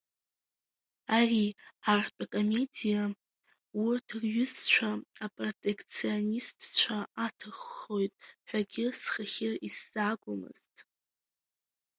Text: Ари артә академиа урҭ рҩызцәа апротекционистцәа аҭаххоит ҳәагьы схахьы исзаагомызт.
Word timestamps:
Ари 1.17 1.45
артә 1.91 2.09
академиа 2.23 3.03
урҭ 3.85 4.07
рҩызцәа 4.21 4.89
апротекционистцәа 5.25 6.97
аҭаххоит 7.25 8.13
ҳәагьы 8.47 8.85
схахьы 8.99 9.51
исзаагомызт. 9.67 10.75